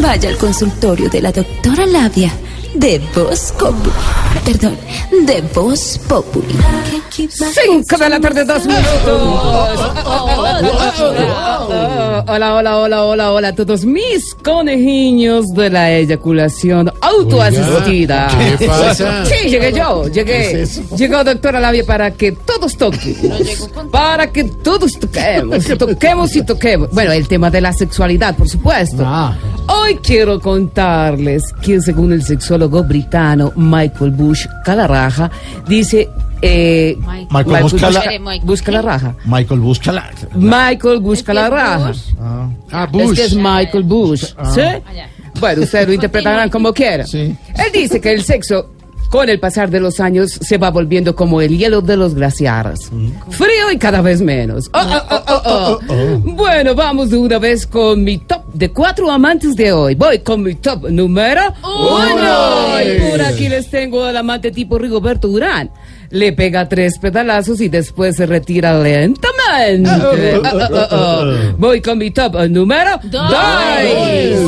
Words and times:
Vaya 0.00 0.30
al 0.30 0.36
consultorio 0.38 1.10
de 1.10 1.20
la 1.20 1.30
doctora 1.30 1.84
Labia 1.84 2.32
de 2.74 3.00
Voz 3.14 3.52
Populi. 3.58 3.90
Perdón, 4.44 4.76
de 5.26 5.42
Voz 5.54 6.00
Populi. 6.08 6.54
Cinco 7.10 7.98
de 7.98 8.08
la 8.08 8.18
tarde, 8.20 8.44
dos 8.44 8.64
minutos. 8.64 9.80
Hola, 12.26 12.54
hola, 12.54 12.78
hola, 12.78 13.04
hola, 13.04 13.32
hola 13.32 13.48
a 13.48 13.54
todos 13.54 13.84
mis 13.84 14.34
conejiños 14.36 15.48
de 15.48 15.68
la 15.68 15.90
eyaculación 15.92 16.90
autoasistida. 17.00 18.28
¿qué 18.58 18.66
pasa? 18.66 19.24
Sí, 19.26 19.50
llegué 19.50 19.72
yo, 19.72 20.08
llegué. 20.08 20.66
Llegó 20.96 21.24
doctora 21.24 21.60
Labia 21.60 21.84
para 21.84 22.10
que 22.12 22.32
todos 22.32 22.76
toquen. 22.76 23.16
Para 23.90 24.32
que 24.32 24.44
todos 24.44 24.98
toquemos, 24.98 25.66
toquemos 25.76 26.36
y 26.36 26.42
toquemos. 26.44 26.90
Bueno, 26.90 27.12
el 27.12 27.28
tema 27.28 27.50
de 27.50 27.60
la 27.60 27.72
sexualidad, 27.72 28.36
por 28.36 28.48
supuesto. 28.48 29.06
Ah. 29.70 29.80
Hoy 29.82 29.96
quiero 30.02 30.40
contarles 30.40 31.52
que 31.62 31.80
según 31.80 32.12
el 32.12 32.22
sexólogo 32.22 32.82
británico 32.82 33.52
Michael 33.56 34.10
Bush 34.12 34.46
Calarraja, 34.64 35.30
dice... 35.68 36.08
Eh, 36.42 36.96
Michael 37.30 37.62
Bush 37.64 37.74
Cala- 37.78 38.02
busca 38.44 38.72
la 38.72 38.80
raja. 38.80 39.14
Michael 39.26 39.60
busca 39.60 39.92
la. 39.92 40.10
Michael 40.34 41.00
busca 41.00 41.34
la 41.34 41.50
raja. 41.50 41.92
Ah, 42.18 42.88
Es 42.94 43.12
que 43.12 43.24
es 43.26 43.34
Michael 43.34 43.82
Bush. 43.84 44.24
¿Sí? 44.54 44.62
Bueno, 45.38 45.62
ustedes 45.62 45.86
lo 45.88 45.92
interpretarán 45.98 46.48
como 46.48 46.72
quieran. 46.72 47.06
Sí. 47.06 47.36
Él 47.54 47.72
dice 47.74 48.00
que 48.00 48.12
el 48.14 48.22
sexo, 48.24 48.70
con 49.10 49.28
el 49.28 49.38
pasar 49.38 49.68
de 49.68 49.80
los 49.80 50.00
años, 50.00 50.30
se 50.30 50.56
va 50.56 50.70
volviendo 50.70 51.14
como 51.14 51.42
el 51.42 51.58
hielo 51.58 51.82
de 51.82 51.98
los 51.98 52.14
glaciares. 52.14 52.90
Frío 53.28 53.70
y 53.70 53.76
cada 53.76 54.00
vez 54.00 54.22
menos. 54.22 54.70
Oh, 54.72 54.78
oh, 54.80 55.22
oh, 55.28 55.42
oh, 55.44 55.78
oh. 55.90 56.18
Bueno, 56.24 56.74
vamos 56.74 57.10
de 57.10 57.18
una 57.18 57.38
vez 57.38 57.66
con 57.66 58.02
mi 58.02 58.16
top 58.16 58.39
de 58.52 58.70
cuatro 58.70 59.10
amantes 59.10 59.56
de 59.56 59.72
hoy. 59.72 59.94
Voy 59.94 60.20
con 60.20 60.42
mi 60.42 60.54
top 60.54 60.88
número 60.90 61.42
uno. 61.62 62.82
Y 62.82 63.10
por 63.10 63.22
aquí 63.22 63.48
les 63.48 63.68
tengo 63.70 64.04
al 64.04 64.16
amante 64.16 64.50
tipo 64.50 64.78
Rigoberto 64.78 65.28
Urán. 65.28 65.70
Le 66.10 66.32
pega 66.32 66.68
tres 66.68 66.98
pedalazos 66.98 67.60
y 67.60 67.68
después 67.68 68.16
se 68.16 68.26
retira 68.26 68.76
lentamente. 68.82 69.90
Oh, 69.90 70.42
oh, 70.42 70.68
oh, 70.72 70.88
oh. 70.90 71.54
Voy 71.56 71.80
con 71.80 71.98
mi 71.98 72.10
top 72.10 72.34
número 72.48 72.98
dos. 73.04 73.32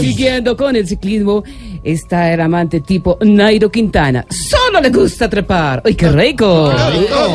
Siguiendo 0.00 0.56
con 0.56 0.74
el 0.74 0.88
ciclismo, 0.88 1.44
está 1.84 2.32
el 2.32 2.40
amante 2.40 2.80
tipo 2.80 3.18
Nairo 3.20 3.70
Quintana. 3.70 4.24
Solo 4.30 4.80
le 4.80 4.88
gusta 4.88 5.28
trepar. 5.28 5.82
¡Ay, 5.84 5.94
qué 5.94 6.08
rico! 6.10 6.72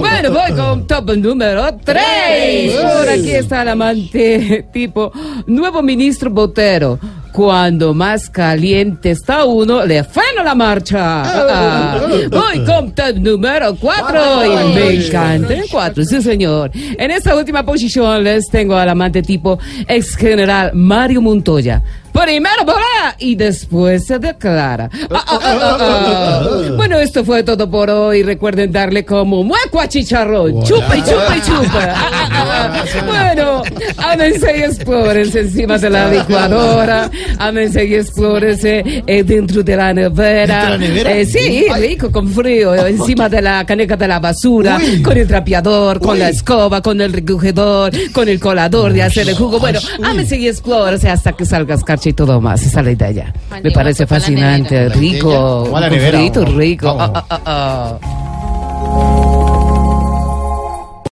Bueno, 0.00 0.30
voy 0.32 0.52
con 0.54 0.86
top 0.86 1.16
número 1.16 1.74
tres. 1.82 2.74
Por 2.74 3.08
aquí 3.08 3.30
está 3.30 3.62
el 3.62 3.68
amante 3.68 4.66
tipo 4.70 5.10
nuevo 5.46 5.82
ministro 5.82 6.28
Botero. 6.28 6.98
Cuando 7.32 7.94
más 7.94 8.28
caliente 8.28 9.10
está 9.12 9.44
uno, 9.44 9.84
le 9.84 10.02
freno 10.04 10.42
la 10.42 10.54
marcha. 10.54 11.22
Ah, 11.24 12.00
voy 12.30 12.64
con 12.64 12.92
top 12.92 13.16
número 13.16 13.76
cuatro. 13.76 14.20
Y 14.44 14.74
me 14.74 15.06
encanta 15.06 15.54
el 15.54 15.64
cuatro, 15.70 16.04
sí 16.04 16.20
señor. 16.20 16.70
En 16.74 17.10
esta 17.10 17.36
última 17.36 17.64
posición 17.64 18.24
les 18.24 18.48
tengo 18.48 18.74
al 18.76 18.88
amante 18.88 19.22
tipo 19.22 19.58
ex 19.86 20.16
general 20.16 20.72
Mario 20.74 21.22
Montoya. 21.22 21.82
Primero 22.12 22.64
volea 22.64 23.14
y 23.18 23.34
después 23.34 24.06
se 24.06 24.18
declara. 24.18 24.90
Ah, 25.10 25.24
ah, 25.26 25.38
ah, 25.42 25.58
ah, 25.62 25.78
ah. 25.80 26.46
Bueno, 26.76 26.98
esto 26.98 27.24
fue 27.24 27.42
todo 27.42 27.70
por 27.70 27.88
hoy. 27.90 28.22
Recuerden 28.22 28.72
darle 28.72 29.04
como 29.04 29.42
mueco 29.44 29.80
a 29.80 29.88
chicharrón. 29.88 30.62
Chupa 30.62 30.96
y 30.96 31.02
chupa 31.02 31.36
y 31.36 31.40
chupa. 31.42 31.94
Ah. 32.42 32.84
Bueno, 33.06 33.62
ámense 33.98 34.56
y 34.58 34.62
explórense 34.62 35.40
encima 35.40 35.76
de 35.78 35.90
la 35.90 36.08
licuadora. 36.10 37.10
Ámense 37.38 37.84
y 37.84 37.94
explórense 37.94 38.82
eh, 39.06 39.22
dentro 39.22 39.62
de 39.62 39.76
la 39.76 39.92
nevera. 39.92 40.70
¿Dentro 40.70 40.72
de 40.72 40.78
la 40.78 40.78
nevera? 40.78 41.16
Eh, 41.18 41.26
sí, 41.26 41.66
rico, 41.76 42.10
con 42.10 42.28
frío. 42.32 42.74
eh, 42.74 42.90
Encima 42.90 43.28
de 43.28 43.42
la 43.42 43.64
caneca 43.66 43.96
de 43.96 44.08
la 44.08 44.20
basura. 44.20 44.78
Con 45.02 45.16
el 45.16 45.26
trapeador, 45.26 46.00
con 46.00 46.18
la 46.18 46.28
escoba, 46.30 46.80
con 46.80 47.00
el 47.00 47.12
recogedor, 47.12 47.92
con 48.12 48.28
el 48.28 48.40
colador 48.40 48.92
de 48.92 49.02
hacer 49.02 49.28
el 49.28 49.34
jugo. 49.34 49.58
Bueno, 49.58 49.80
ámense 50.02 50.36
y 50.38 50.48
explórense 50.48 51.08
hasta 51.10 51.32
que 51.32 51.44
salga 51.44 51.74
escarcha 51.74 51.99
y 52.08 52.12
todo 52.12 52.40
más. 52.40 52.62
Esa 52.64 52.80
es 52.80 52.86
la 52.86 52.92
idea. 52.92 53.32
Me 53.62 53.70
parece 53.70 54.06
fascinante, 54.06 54.88
rico. 54.88 55.66
¿Cuál 55.70 55.82
la 55.82 55.88
con 55.88 55.98
nevera? 55.98 56.18
frito, 56.18 56.44
rico. 56.44 57.12